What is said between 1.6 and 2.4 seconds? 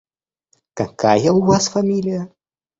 фамилия?